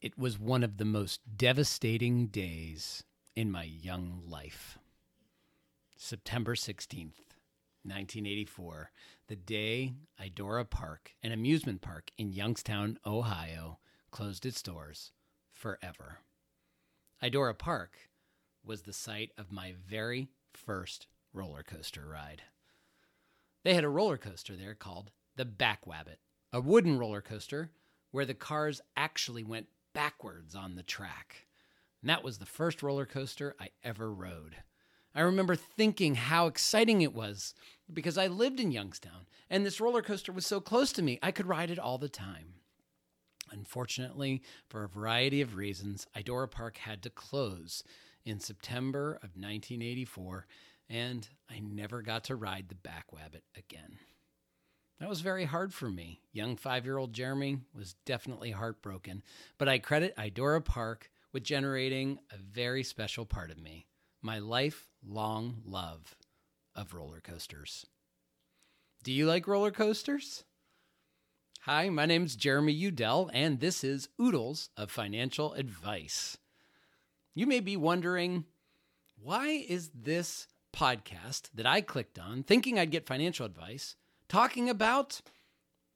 [0.00, 3.02] It was one of the most devastating days
[3.34, 4.78] in my young life.
[5.96, 7.34] September 16th,
[7.82, 8.92] 1984,
[9.26, 13.80] the day Idora Park, an amusement park in Youngstown, Ohio,
[14.12, 15.10] closed its doors
[15.50, 16.18] forever.
[17.20, 17.98] Idora Park
[18.64, 22.42] was the site of my very first roller coaster ride.
[23.64, 26.18] They had a roller coaster there called the Backwabbit,
[26.52, 27.72] a wooden roller coaster
[28.12, 31.46] where the cars actually went backwards on the track.
[32.02, 34.56] And that was the first roller coaster I ever rode.
[35.14, 37.54] I remember thinking how exciting it was
[37.92, 41.32] because I lived in Youngstown and this roller coaster was so close to me, I
[41.32, 42.54] could ride it all the time.
[43.50, 47.82] Unfortunately, for a variety of reasons, Idora Park had to close
[48.24, 50.46] in September of 1984,
[50.90, 53.98] and I never got to ride the Backwabbit again.
[55.00, 56.20] That was very hard for me.
[56.32, 59.22] Young five year old Jeremy was definitely heartbroken,
[59.56, 63.86] but I credit Idora Park with generating a very special part of me
[64.20, 66.16] my lifelong love
[66.74, 67.86] of roller coasters.
[69.04, 70.42] Do you like roller coasters?
[71.62, 76.38] Hi, my name's Jeremy Udell, and this is Oodles of Financial Advice.
[77.34, 78.44] You may be wondering,
[79.22, 83.94] why is this podcast that I clicked on thinking I'd get financial advice
[84.28, 85.20] talking about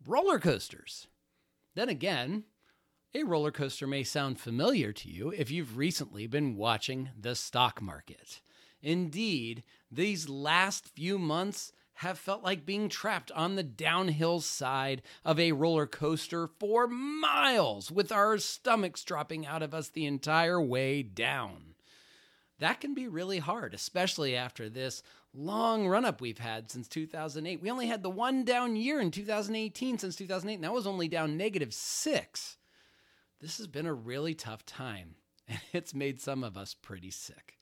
[0.07, 1.07] roller coasters?
[1.75, 2.45] Then again,
[3.15, 7.83] a roller coaster may sound familiar to you if you've recently been watching the stock
[7.83, 8.41] market.
[8.81, 15.39] Indeed, these last few months have felt like being trapped on the downhill side of
[15.39, 21.03] a roller coaster for miles with our stomachs dropping out of us the entire way
[21.03, 21.72] down.
[22.63, 25.03] That can be really hard, especially after this
[25.35, 27.63] long run up we've had since 2008.
[27.63, 31.09] We only had the one down year in 2018 since 2008, and that was only
[31.09, 32.57] down negative six
[33.43, 35.17] this has been a really tough time,
[35.49, 37.59] and it's made some of us pretty sick.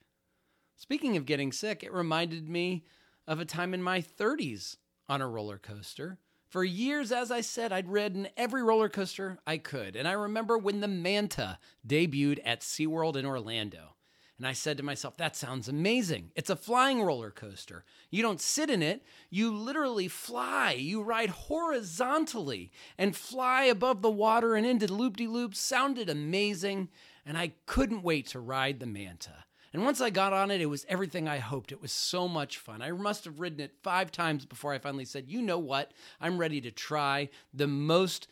[0.77, 2.85] Speaking of getting sick, it reminded me
[3.27, 4.77] of a time in my 30s
[5.09, 6.19] on a roller coaster.
[6.47, 9.95] For years, as I said, I'd ridden every roller coaster I could.
[9.95, 13.95] And I remember when the Manta debuted at SeaWorld in Orlando.
[14.41, 16.31] And I said to myself, that sounds amazing.
[16.35, 17.85] It's a flying roller coaster.
[18.09, 20.71] You don't sit in it, you literally fly.
[20.71, 25.59] You ride horizontally and fly above the water and into loop de loops.
[25.59, 26.89] Sounded amazing.
[27.23, 29.45] And I couldn't wait to ride the Manta.
[29.73, 31.71] And once I got on it, it was everything I hoped.
[31.71, 32.81] It was so much fun.
[32.81, 35.91] I must have ridden it five times before I finally said, you know what?
[36.19, 38.27] I'm ready to try the most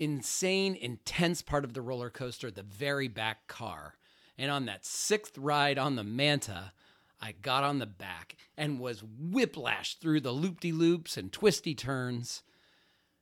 [0.00, 3.94] insane, intense part of the roller coaster, the very back car.
[4.42, 6.72] And on that sixth ride on the Manta,
[7.20, 11.76] I got on the back and was whiplashed through the loop de loops and twisty
[11.76, 12.42] turns.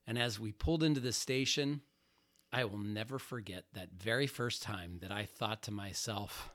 [0.07, 1.83] And as we pulled into the station,
[2.51, 6.55] I will never forget that very first time that I thought to myself,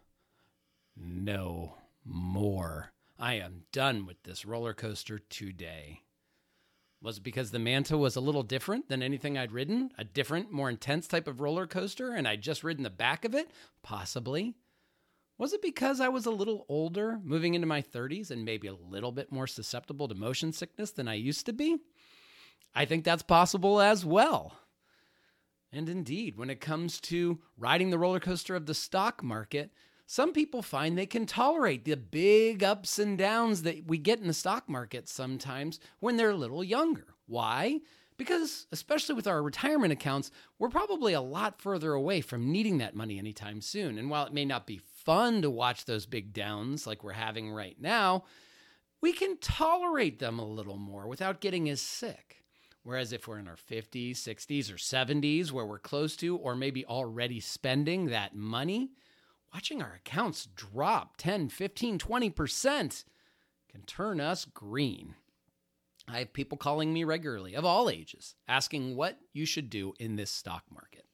[0.97, 2.91] no more.
[3.19, 6.01] I am done with this roller coaster today.
[7.01, 9.91] Was it because the Manta was a little different than anything I'd ridden?
[9.97, 13.35] A different, more intense type of roller coaster, and I'd just ridden the back of
[13.35, 13.51] it?
[13.83, 14.55] Possibly.
[15.37, 18.73] Was it because I was a little older, moving into my 30s, and maybe a
[18.73, 21.77] little bit more susceptible to motion sickness than I used to be?
[22.73, 24.53] I think that's possible as well.
[25.71, 29.71] And indeed, when it comes to riding the roller coaster of the stock market,
[30.05, 34.27] some people find they can tolerate the big ups and downs that we get in
[34.27, 37.07] the stock market sometimes when they're a little younger.
[37.25, 37.79] Why?
[38.17, 42.95] Because, especially with our retirement accounts, we're probably a lot further away from needing that
[42.95, 43.97] money anytime soon.
[43.97, 47.51] And while it may not be fun to watch those big downs like we're having
[47.51, 48.23] right now,
[49.01, 52.43] we can tolerate them a little more without getting as sick.
[52.83, 56.85] Whereas if we're in our 50s, 60s, or 70s, where we're close to or maybe
[56.85, 58.91] already spending that money,
[59.55, 63.05] watching our accounts drop 10, 15, 20%
[63.71, 65.15] can turn us green.
[66.09, 70.17] I have people calling me regularly of all ages asking what you should do in
[70.17, 71.05] this stock market.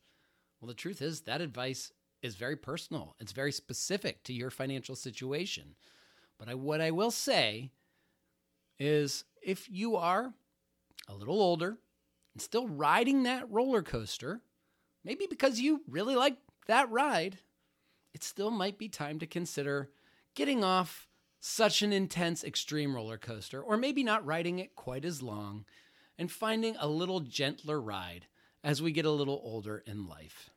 [0.59, 1.91] Well, the truth is, that advice
[2.23, 5.75] is very personal, it's very specific to your financial situation.
[6.39, 7.69] But I, what I will say
[8.79, 10.33] is if you are
[11.07, 11.77] a little older
[12.33, 14.41] and still riding that roller coaster,
[15.05, 17.37] maybe because you really like that ride,
[18.13, 19.89] it still might be time to consider
[20.35, 21.07] getting off
[21.39, 25.65] such an intense extreme roller coaster, or maybe not riding it quite as long,
[26.17, 28.27] and finding a little gentler ride
[28.63, 30.51] as we get a little older in life.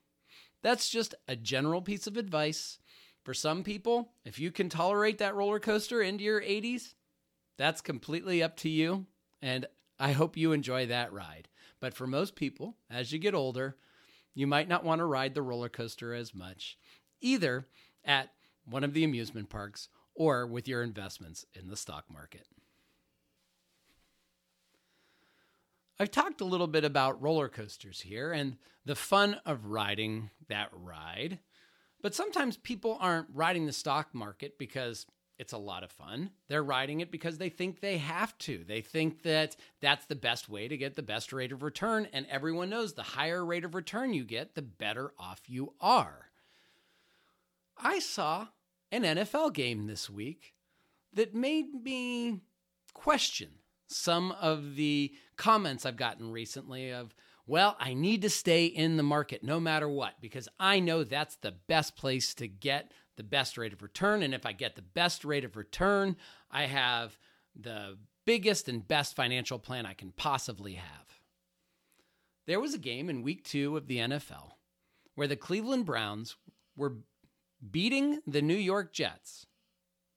[0.62, 2.78] That's just a general piece of advice.
[3.22, 6.94] For some people, if you can tolerate that roller coaster into your 80s,
[7.56, 9.06] that's completely up to you.
[9.40, 9.66] And
[9.98, 11.48] I hope you enjoy that ride.
[11.80, 13.76] But for most people, as you get older,
[14.34, 16.76] you might not want to ride the roller coaster as much,
[17.24, 17.66] either
[18.04, 18.30] at
[18.64, 22.46] one of the amusement parks or with your investments in the stock market.
[25.98, 30.68] I've talked a little bit about roller coasters here and the fun of riding that
[30.72, 31.38] ride.
[32.02, 35.06] But sometimes people aren't riding the stock market because
[35.38, 36.30] it's a lot of fun.
[36.48, 38.64] They're riding it because they think they have to.
[38.66, 42.08] They think that that's the best way to get the best rate of return.
[42.12, 46.30] And everyone knows the higher rate of return you get, the better off you are.
[47.76, 48.48] I saw
[48.90, 50.54] an NFL game this week
[51.12, 52.40] that made me
[52.92, 53.50] question
[53.86, 57.14] some of the comments I've gotten recently of,
[57.46, 61.36] well, I need to stay in the market no matter what, because I know that's
[61.36, 64.22] the best place to get the best rate of return.
[64.22, 66.16] And if I get the best rate of return,
[66.50, 67.18] I have
[67.54, 71.20] the biggest and best financial plan I can possibly have.
[72.46, 74.52] There was a game in week two of the NFL
[75.14, 76.36] where the Cleveland Browns
[76.76, 76.96] were
[77.70, 79.46] beating the New York Jets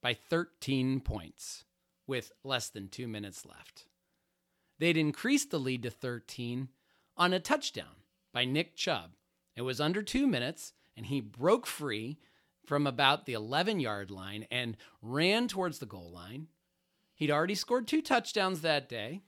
[0.02, 1.66] by 13 points
[2.06, 3.86] with less than two minutes left.
[4.80, 6.70] They'd increased the lead to 13
[7.16, 8.04] on a touchdown
[8.34, 9.12] by Nick Chubb.
[9.56, 12.20] It was under two minutes, and he broke free
[12.66, 16.48] from about the 11 yard line and ran towards the goal line.
[17.16, 19.22] He'd already scored two touchdowns that day.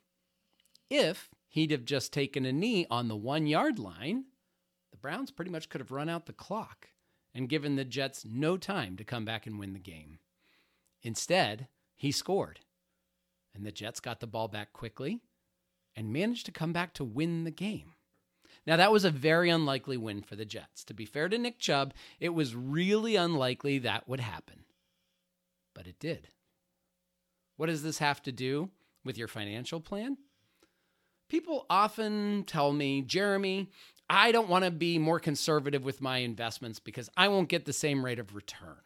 [0.89, 4.25] If he'd have just taken a knee on the one yard line,
[4.92, 6.89] the Browns pretty much could have run out the clock
[7.39, 10.19] and given the Jets no time to come back and win the game.
[11.01, 12.59] Instead, he scored
[13.56, 15.21] and the Jets got the ball back quickly
[15.95, 17.94] and managed to come back to win the game.
[18.68, 20.83] Now, that was a very unlikely win for the Jets.
[20.83, 24.65] To be fair to Nick Chubb, it was really unlikely that would happen.
[25.74, 26.27] But it did.
[27.56, 28.69] What does this have to do
[29.06, 30.18] with your financial plan?
[31.30, 33.69] People often tell me, Jeremy,
[34.09, 37.73] I don't want to be more conservative with my investments because I won't get the
[37.73, 38.77] same rate of return.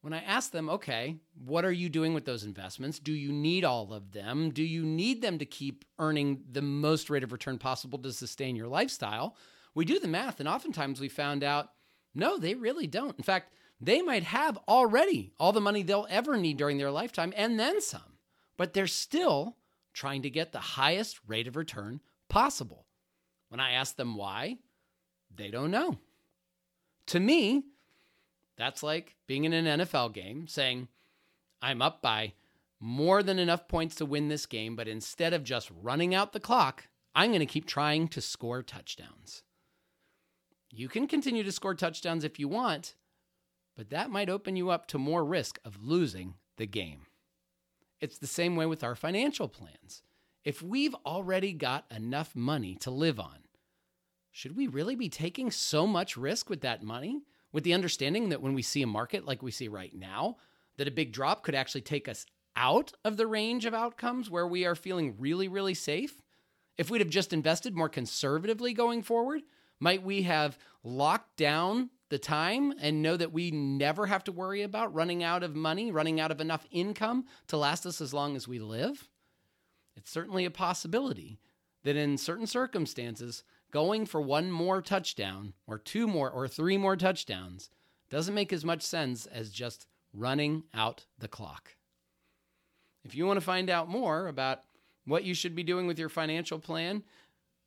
[0.00, 3.00] When I ask them, okay, what are you doing with those investments?
[3.00, 4.50] Do you need all of them?
[4.50, 8.54] Do you need them to keep earning the most rate of return possible to sustain
[8.54, 9.36] your lifestyle?
[9.74, 11.70] We do the math, and oftentimes we found out
[12.14, 13.16] no, they really don't.
[13.16, 17.32] In fact, they might have already all the money they'll ever need during their lifetime
[17.36, 18.18] and then some,
[18.56, 19.56] but they're still
[19.92, 22.87] trying to get the highest rate of return possible.
[23.48, 24.58] When I ask them why,
[25.34, 25.98] they don't know.
[27.06, 27.64] To me,
[28.56, 30.88] that's like being in an NFL game saying,
[31.62, 32.34] I'm up by
[32.80, 36.40] more than enough points to win this game, but instead of just running out the
[36.40, 39.42] clock, I'm going to keep trying to score touchdowns.
[40.70, 42.94] You can continue to score touchdowns if you want,
[43.76, 47.06] but that might open you up to more risk of losing the game.
[48.00, 50.02] It's the same way with our financial plans.
[50.48, 53.40] If we've already got enough money to live on,
[54.32, 57.20] should we really be taking so much risk with that money?
[57.52, 60.36] with the understanding that when we see a market like we see right now,
[60.76, 64.46] that a big drop could actually take us out of the range of outcomes where
[64.46, 66.22] we are feeling really, really safe?
[66.76, 69.42] If we'd have just invested more conservatively going forward,
[69.80, 74.62] might we have locked down the time and know that we never have to worry
[74.62, 78.36] about running out of money, running out of enough income to last us as long
[78.36, 79.08] as we live?
[79.98, 81.40] It's certainly a possibility
[81.82, 83.42] that in certain circumstances,
[83.72, 87.68] going for one more touchdown or two more or three more touchdowns
[88.08, 91.74] doesn't make as much sense as just running out the clock.
[93.04, 94.60] If you want to find out more about
[95.04, 97.02] what you should be doing with your financial plan,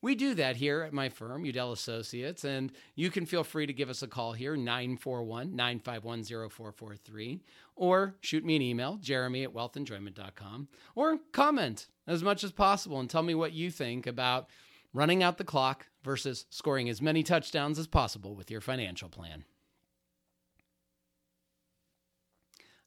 [0.01, 3.73] we do that here at my firm, Udell Associates, and you can feel free to
[3.73, 7.41] give us a call here, 941 951 0443,
[7.75, 13.09] or shoot me an email, jeremy at wealthenjoyment.com, or comment as much as possible and
[13.09, 14.49] tell me what you think about
[14.93, 19.45] running out the clock versus scoring as many touchdowns as possible with your financial plan.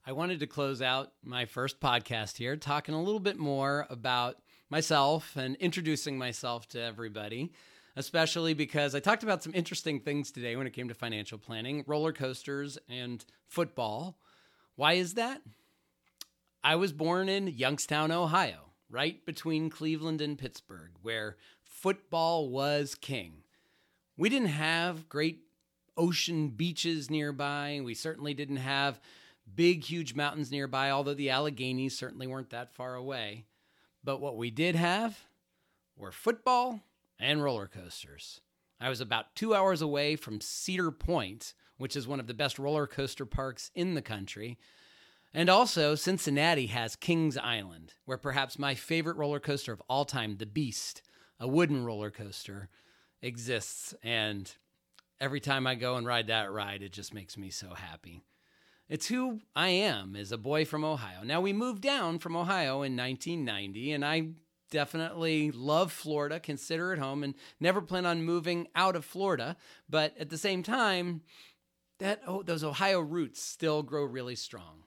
[0.05, 4.35] I wanted to close out my first podcast here talking a little bit more about
[4.69, 7.51] myself and introducing myself to everybody,
[7.95, 11.83] especially because I talked about some interesting things today when it came to financial planning
[11.87, 14.19] roller coasters and football.
[14.75, 15.41] Why is that?
[16.63, 23.43] I was born in Youngstown, Ohio, right between Cleveland and Pittsburgh, where football was king.
[24.17, 25.39] We didn't have great
[25.97, 27.81] ocean beaches nearby.
[27.83, 28.99] We certainly didn't have
[29.53, 33.45] big, huge mountains nearby, although the Alleghenies certainly weren't that far away.
[34.03, 35.19] But what we did have
[35.97, 36.81] were football
[37.19, 38.41] and roller coasters.
[38.79, 42.59] I was about two hours away from Cedar Point, which is one of the best
[42.59, 44.57] roller coaster parks in the country.
[45.37, 50.37] And also, Cincinnati has Kings Island, where perhaps my favorite roller coaster of all time,
[50.37, 51.01] the Beast,
[51.41, 52.69] a wooden roller coaster,
[53.21, 53.93] exists.
[54.01, 54.49] And
[55.19, 58.23] every time I go and ride that ride, it just makes me so happy.
[58.87, 61.25] It's who I am as a boy from Ohio.
[61.25, 64.29] Now, we moved down from Ohio in 1990, and I
[64.71, 69.57] definitely love Florida, consider it home, and never plan on moving out of Florida.
[69.89, 71.23] But at the same time,
[71.99, 74.84] that oh, those Ohio roots still grow really strong.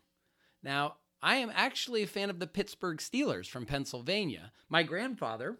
[0.69, 4.53] Now, I am actually a fan of the Pittsburgh Steelers from Pennsylvania.
[4.69, 5.57] My grandfather,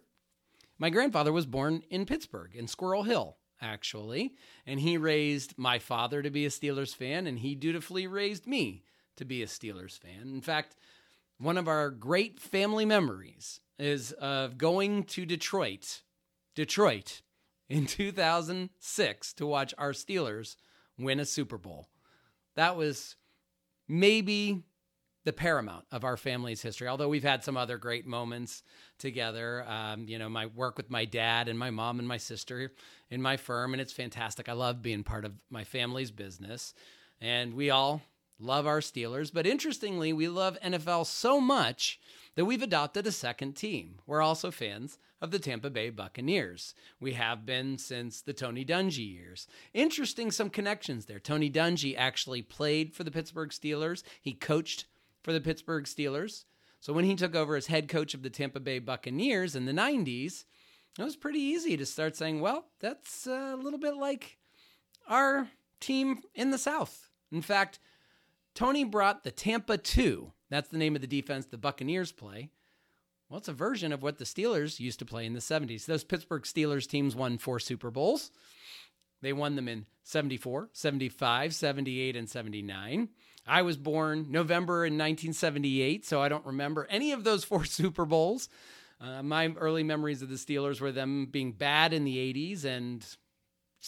[0.77, 4.35] my grandfather was born in Pittsburgh in Squirrel Hill, actually,
[4.67, 8.83] and he raised my father to be a Steelers fan, and he dutifully raised me
[9.15, 10.29] to be a Steelers fan.
[10.31, 10.75] In fact,
[11.39, 16.03] one of our great family memories is of going to Detroit,
[16.53, 17.23] Detroit,
[17.67, 20.55] in 2006 to watch our Steelers
[20.99, 21.89] win a Super Bowl.
[22.55, 23.15] That was
[23.87, 24.65] maybe
[25.29, 26.87] the paramount of our family's history.
[26.87, 28.63] Although we've had some other great moments
[28.97, 29.63] together.
[29.67, 32.71] Um, you know, my work with my dad and my mom and my sister
[33.11, 34.49] in my firm, and it's fantastic.
[34.49, 36.73] I love being part of my family's business.
[37.21, 38.01] And we all
[38.39, 39.31] love our Steelers.
[39.31, 41.99] But interestingly, we love NFL so much
[42.33, 43.99] that we've adopted a second team.
[44.07, 46.73] We're also fans of the Tampa Bay Buccaneers.
[46.99, 49.45] We have been since the Tony Dungy years.
[49.75, 51.19] Interesting, some connections there.
[51.19, 54.85] Tony Dungy actually played for the Pittsburgh Steelers, he coached
[55.23, 56.45] for the Pittsburgh Steelers.
[56.79, 59.73] So when he took over as head coach of the Tampa Bay Buccaneers in the
[59.73, 60.45] 90s,
[60.97, 64.37] it was pretty easy to start saying, well, that's a little bit like
[65.07, 65.49] our
[65.79, 67.09] team in the South.
[67.31, 67.79] In fact,
[68.55, 70.31] Tony brought the Tampa 2.
[70.49, 72.49] That's the name of the defense the Buccaneers play.
[73.29, 75.85] Well, it's a version of what the Steelers used to play in the 70s.
[75.85, 78.31] Those Pittsburgh Steelers teams won four Super Bowls.
[79.21, 83.09] They won them in 74, 75, 78, and 79.
[83.45, 88.05] I was born November in 1978, so I don't remember any of those four Super
[88.05, 88.49] Bowls.
[89.01, 93.05] Uh, my early memories of the Steelers were them being bad in the 80s and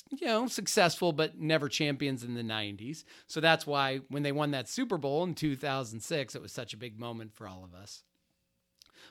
[0.10, 3.04] you know, successful but never champions in the 90s.
[3.28, 6.78] So that's why when they won that Super Bowl in 2006, it was such a
[6.78, 8.04] big moment for all of us.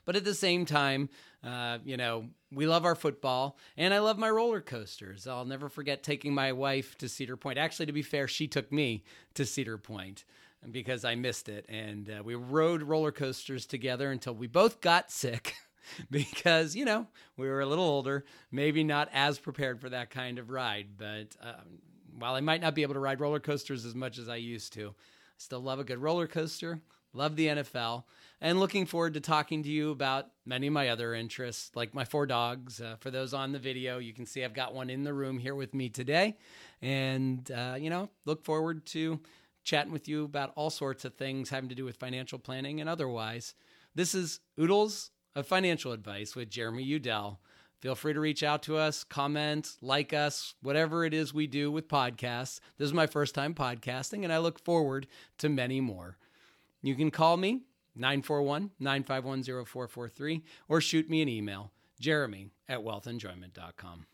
[0.05, 1.09] But at the same time,
[1.45, 5.27] uh, you know, we love our football and I love my roller coasters.
[5.27, 7.59] I'll never forget taking my wife to Cedar Point.
[7.59, 9.05] Actually, to be fair, she took me
[9.35, 10.25] to Cedar Point
[10.71, 11.65] because I missed it.
[11.69, 15.55] And uh, we rode roller coasters together until we both got sick.
[16.11, 17.07] because you know
[17.37, 20.89] we were a little older, maybe not as prepared for that kind of ride.
[20.97, 21.81] But um,
[22.19, 24.73] while I might not be able to ride roller coasters as much as I used
[24.75, 24.93] to, I
[25.39, 26.81] still love a good roller coaster.
[27.13, 28.05] Love the NFL,
[28.41, 32.05] and looking forward to talking to you about many of my other interests, like my
[32.05, 32.81] four dogs.
[32.81, 35.39] Uh, for those on the video, you can see I've got one in the room
[35.39, 36.37] here with me today,
[36.81, 39.19] and uh, you know, look forward to
[39.65, 42.89] chatting with you about all sorts of things having to do with financial planning and
[42.89, 43.55] otherwise.
[43.95, 47.41] This is Oodles of financial advice with Jeremy Udell.
[47.81, 51.73] Feel free to reach out to us, comment, like us, whatever it is we do
[51.73, 52.61] with podcasts.
[52.77, 55.07] This is my first time podcasting, and I look forward
[55.39, 56.19] to many more.
[56.83, 57.63] You can call me
[57.95, 64.07] 941 951 0443 or shoot me an email, jeremy at wealthenjoyment.com.